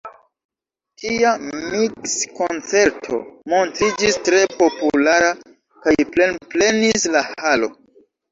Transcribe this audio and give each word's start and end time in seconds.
Tia 1.01 1.31
miks-koncerto 1.73 3.19
montriĝis 3.53 4.17
tre 4.29 4.41
populara 4.63 5.29
kaj 5.87 5.95
plenplenis 6.15 7.07
la 7.17 7.23
halo. 7.29 7.71